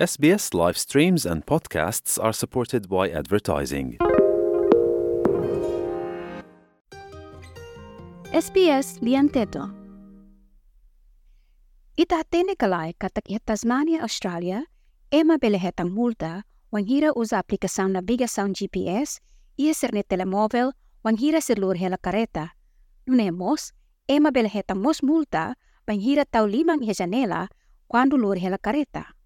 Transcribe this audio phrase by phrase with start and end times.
[0.00, 4.00] SBS live streams and podcasts are supported by advertising.
[8.32, 9.68] SBS Lianteto
[12.00, 14.64] Itatinekalay katak Tasmania, Australia,
[15.12, 19.20] Ema mabilihet ang multa wang hira usa aplikasyon na sound GPS
[19.60, 20.72] iya sir ni telemóvel
[21.04, 22.56] wang hira sir la kareta.
[23.04, 23.76] Nunemos,
[24.08, 27.52] e mabilihet ang mos multa wanghira tau limang hijanela
[27.84, 29.19] kwando lurhe la kareta.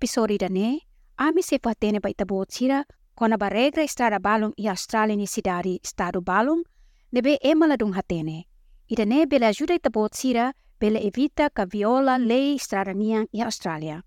[0.00, 0.80] Ia episodi dane,
[1.18, 5.76] ami se fatene ba itabot sira kona ba regra estrada balong i Australia ni sidari
[5.84, 6.64] estado balong
[7.12, 8.46] nebe ema ladung hatene.
[8.88, 14.00] Ida ne bele ajuda itabot sira bele evita ka viola lei estrada niang i Australia.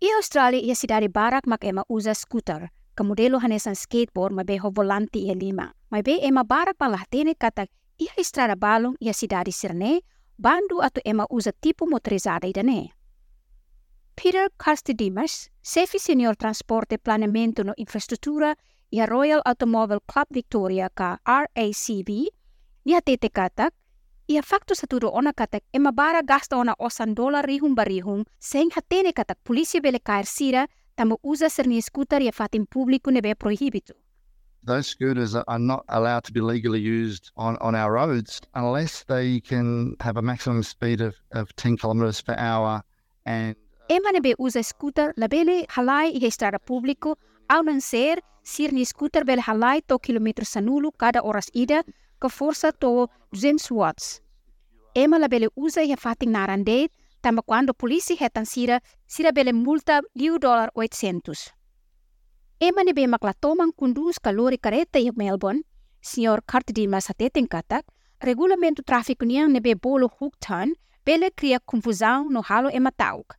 [0.00, 4.74] I Australia ia sidari barak mak ema usa scooter, ka modelo hanesan skateboard ma beho
[4.74, 5.70] volanti ia lima.
[5.90, 7.66] Mai be ema barak pa lahtene kata
[7.98, 10.02] ia estrada balong ia sidari sirne,
[10.36, 12.95] bandu atau ema usa tipo motorizada idane.
[14.16, 18.56] Peter Carstidimas, chefe senior transporte planeamento no infraestrutura
[18.90, 22.32] e a Royal Automobile Club Victoria ka RACV,
[22.86, 23.74] niya tete katak,
[24.26, 29.12] ia fakto sa ona katak e mabara gasta ona osan dolar rihung barihung seng hatene
[29.12, 33.92] katak polisi bele kair sira tamo usa serni skuter ia fatin publiko nebe prohibitu.
[34.64, 39.04] those scooters are- are not allowed to be legally used on, on our roads unless
[39.04, 42.82] they can have a maximum speed of, of 10 kilometres per hour
[43.26, 43.54] and
[43.88, 47.16] Nebe usa scooter labele halai i estrada público
[47.48, 51.84] ao não ser sir ni scooter bele halai to kilometro sanulu cada horas ida
[52.18, 54.20] ka força to 200 watts.
[54.94, 56.88] Ema labele usa i fating narande
[57.22, 61.52] tamba quando polisi hetan sira sira bele multa liu dolar 800.
[62.60, 65.62] Ema nebe maklatomang kundus kalori kareta i Melbourne,
[66.00, 66.40] Sr.
[66.46, 67.84] Cartedimas hateten katak,
[68.20, 73.36] regulamento tráfico niang nebe bolo huktan bele cria confusão no halo ema tauk.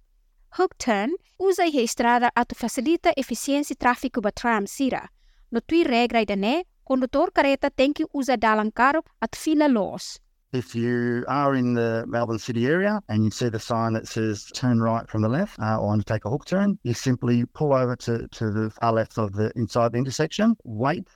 [0.52, 5.09] Hookturn usa a estrada atu facilita eficiência tráfico ba tram sira.
[5.52, 10.19] No tui regra idane, condutor careta que usa dalang caro at fila los.
[10.53, 14.46] if you are in the Melbourne city area and you see the sign that says
[14.53, 17.96] turn right from the left uh, or undertake a hook turn, you simply pull over
[17.97, 21.08] to, to the far left of the inside the intersection, wait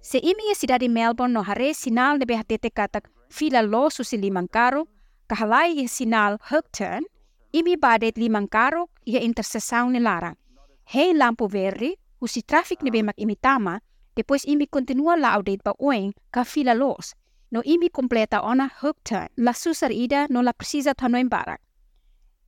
[0.00, 4.50] Se imi a cidade Melbourne no hare sinal nebe hatete katak fila los usi limang
[4.50, 4.86] caro,
[5.28, 7.15] kahalai sinal hookturn, imi
[7.62, 10.36] badet limang caro i interseção ni larang.
[10.94, 13.80] Hei lampu verde, usi traffic nebe mak imi tama,
[14.16, 17.14] depois imi continua la audit ba oeng ka fila los.
[17.50, 21.60] No imi completa ona hookturn, la susar ida no la precisa tanoin barak.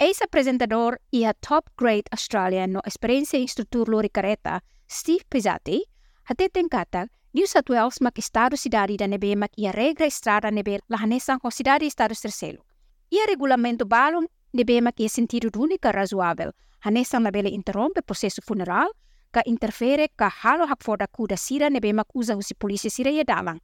[0.00, 5.82] Eis apresentador i a top grade Australian no experiência instrutor lori careta, Steve Pizzati,
[6.22, 10.78] hateten katak New South Wales mak estado cidade da nebe mak ia regra estrada nebe
[10.88, 12.64] lahanesan ho cidade estado terceiro.
[13.10, 18.88] Ia regulamento balon nebe mak ia sentido única razoável, hanesan la bele interrompe processo funeral,
[19.30, 23.24] ka interfere ka halo hak foda kuda sira nebe mak usa usi polisi sira ia
[23.24, 23.60] dalang.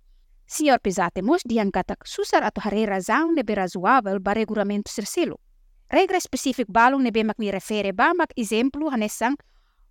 [0.46, 5.40] Senhor Pisate mos diang katak susar atau hare razão nebe razoável ba regulamento terceiro.
[5.88, 9.36] Regra específico balon nebe mak mi refere ba mak exemplo hanesan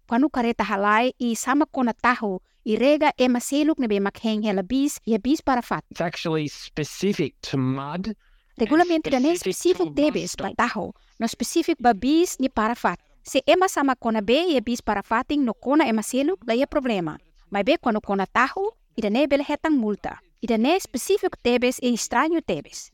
[0.08, 4.64] quando careta halai i sama kona taho i rega ema seluk nebe mak heng hela
[5.06, 5.84] ia bis para fat.
[5.90, 8.16] It's actually specific to mud.
[8.56, 10.56] Regulamento da nem specific to específico debes bus ba stop.
[10.56, 13.00] taho, no específico ba bis ni para fat.
[13.24, 16.68] Se ema sama kona be ia bis para fating no kona ema seluk la ia
[16.68, 17.18] problema.
[17.50, 20.20] Mas be quando kona taho, ida ne bele hetang multa.
[20.42, 22.92] Ida ne específico debes e estranho debes.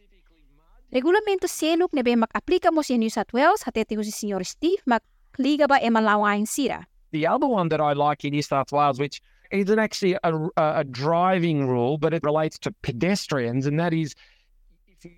[0.94, 5.04] Regulamento seluk nebe mak aplicamos em New South Wales hatete usi senhor Steve mak
[5.38, 6.88] liga ba ema lawain sira.
[7.12, 9.20] The other one that I like in New South Wales, which
[9.52, 14.16] isn't actually a, a, a driving rule, but it relates to pedestrians, and that is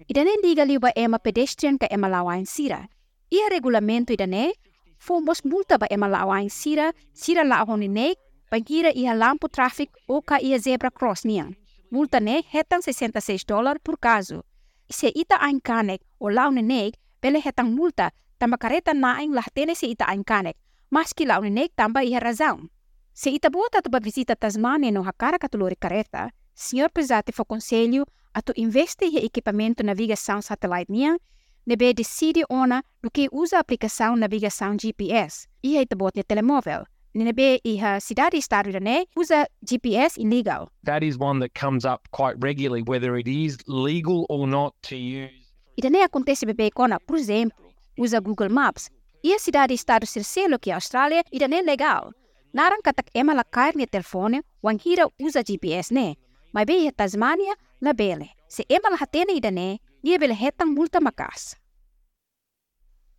[0.07, 2.87] Idane liga liba ema pedestrian ka ema lawain sira.
[3.31, 4.53] Ia regulamento idane,
[4.97, 8.13] fomos multa ba ema lawain sira, sira la honi ne,
[8.51, 11.55] bangira ia lampu traffic o ka ia zebra cross niang.
[11.91, 14.43] Multa ne hetang 66 dolar por caso.
[14.89, 19.87] Se ita ain kanek o laune nek, bele hetang multa, tamba kareta naing lahtene se
[19.87, 20.55] ita ain kanek,
[20.91, 22.69] maski laune nek tamba ia razão.
[23.13, 28.41] Se ita tu ba visita Tasmania no hakara katulori careta, senhor Pesate fo conselho a
[28.41, 31.17] tu investe em equipamento navegação satellite niang,
[31.65, 35.47] nebe decide ona do que usa a aplicação navegação GPS.
[35.63, 36.85] E aí tabot ni telemóvel.
[37.13, 40.69] Nebe iha cidade estado ne usa GPS illegal.
[40.85, 44.95] that is one that comes up quite regularly, whether it is legal or not to
[44.95, 45.31] use.
[45.77, 47.57] Ida ne acontece bebê kona, por exemplo,
[47.97, 48.89] usa Google Maps.
[49.23, 52.11] E a cidade estado terceiro que a Austrália ida ne legal.
[52.53, 56.15] Narang katak ema la kair ni telefone, wang hira usa GPS ne.
[56.53, 58.35] Mas be Tasmania la bele.
[58.47, 61.55] Se ema la hatene ida ne, dia bele hetang multa makas.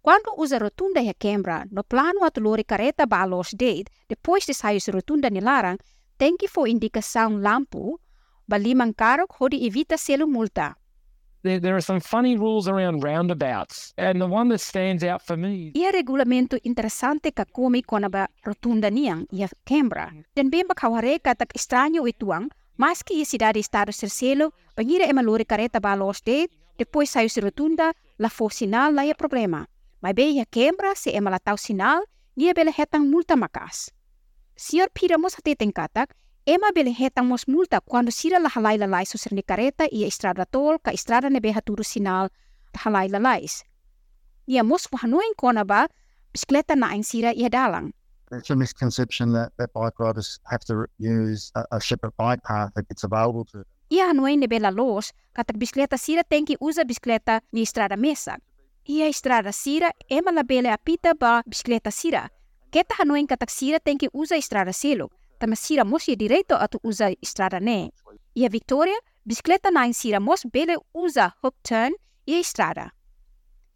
[0.03, 4.53] Quando usa rotunda e Canberra, no plano atu lori careta ba lost date, depois de
[4.53, 5.79] sair rotunda ni larang,
[6.19, 7.99] tem que for indicação lampu,
[8.49, 10.75] ba limang karok hodi evita selo multa.
[11.45, 15.37] There, there are some funny rules around roundabouts, and the one that stands out for
[15.37, 20.13] me Ia regulamento interessante ka komi kona ba rotunda niang ia Canberra.
[20.35, 25.05] Dan bem ba kaware katak estranho ituang, Maski esse cidade está a ser selo, banheira
[25.05, 29.69] é malore careta balos de, depois saiu se rotunda, lá sinal lá problema.
[30.01, 32.03] Mas bem a quebra se é malatau sinal,
[32.37, 33.91] e é bela retang multa macas.
[34.57, 36.15] Senhor piramos até tem katak,
[36.45, 40.09] Ema bele hetang mos multa quando sira la halai la lai susir ni kareta ia
[40.09, 42.31] estrada tol ka estrada beha haturu sinal
[42.75, 43.63] halai la lais.
[44.49, 45.87] Ia mos wahanuin kona ba
[46.33, 47.95] bisikleta na ain sira ia dalang.
[48.33, 52.73] it's a misconception that, that bike riders have to use a, a separate bike path
[52.77, 53.67] if it's available to them.
[53.91, 58.39] E a noite em Bela Luz, a bicicleta Sira tēnki que usar a bicicleta mesa.
[58.89, 62.31] Ia estrada Sira é uma bela apita bā bicicleta Sira.
[62.71, 65.11] Que tá a noite Sira tēnki que usar a selo.
[65.39, 67.91] Tama Sira mos é direito atu usar a estrada né.
[68.35, 71.95] E a Victoria, bicicleta nāin Sira mos bela usa hook turn
[72.27, 72.93] e a estrada.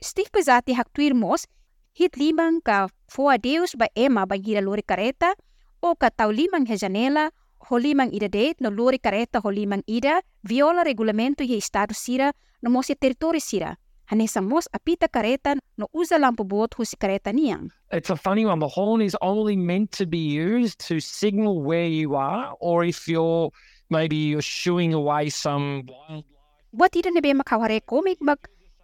[0.03, 1.47] Stig pesati hak tuir mos
[1.97, 5.33] hit limang ka ba eh, ema gira lori careta,
[5.81, 10.85] o ka tau limang he janela, ho limang ida date no lori limang ida, viola
[10.85, 12.33] regulamento ye estado sira
[12.63, 13.77] no mos ia territori sira.
[14.11, 17.71] Hanesa mos apita careta no usa lampu bot husi careta niang.
[17.91, 18.61] It's a funny one.
[18.61, 23.09] The horn is only meant to be used to signal where you are, or if
[23.09, 23.51] you're
[23.89, 26.25] maybe you're shooing away some wildlife.
[26.73, 28.39] Wat ida nebe makaware komik mag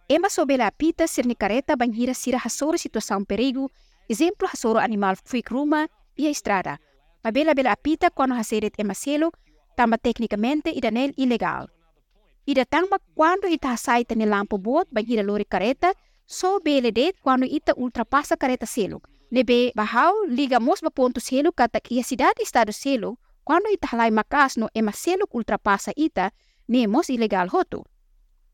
[0.09, 0.71] ema sobela
[1.25, 3.71] ni careta banhira sira hasoro situação perigo,
[4.09, 6.79] exemplo hasoro animal fuik ruma e a estrada.
[7.23, 9.31] Mabela bela apita quando haseret ema selo,
[9.75, 11.69] tamba tecnicamente ida nel ilegal.
[12.45, 15.93] Ida tangma quando ita hasaita ni lampo bot banhira lori careta,
[16.25, 19.01] so bele det quando ita ultrapassa careta selo.
[19.31, 24.11] Nebe bahau liga mos ba ponto selo katak ia cidade estado selo, quando ita halai
[24.11, 26.33] makas no ema selo ultrapassa ita,
[26.67, 27.85] ne mos ilegal hoto.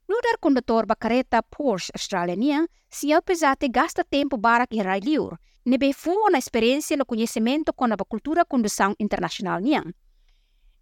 [0.09, 2.67] Nudar condutor ba careta Porsche Australiania,
[3.03, 7.85] eu pesate gasta tempo barak e rai liur, nebe fu na experiência no conhecimento com
[7.85, 9.93] a cultura condução internacional niang.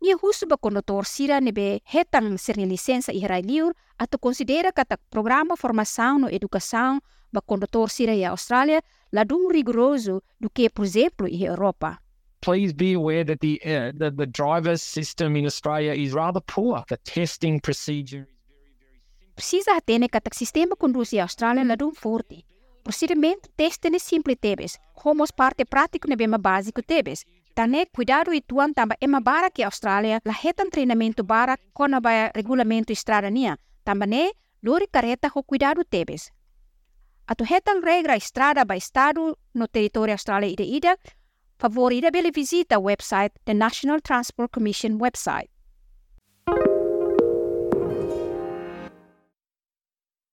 [0.01, 4.97] Nia husu ba condutor sira nebe hetang ser licença e rai liur, ato considera kata
[5.09, 8.81] programa formação no educação ba condutor sira e Austrália
[9.12, 12.00] ladum rigoroso do que, por exemplo, e Europa.
[12.39, 16.85] Please be aware that the, uh, the the driver system in Australia is rather poor.
[16.88, 18.25] The testing procedure
[19.38, 22.44] Precisa atene katak sistema conduzi Austrália ladum forte.
[22.84, 27.24] Procedimento teste ne simple tebes, homos parte prático ne bema básico tebes.
[27.54, 32.31] Tane cuidado e tuan tamba ema bara que Austrália la hetan treinamento bara kona ba
[32.34, 33.60] regulamento estrada nia.
[33.84, 34.31] Tamba ne
[34.62, 36.31] lori careta ho cuidado tebes.
[37.28, 40.98] Atu hetan regra estrada ba estado no território Austrália ida ida,
[41.60, 45.51] favor ida bele visita website the National Transport Commission website.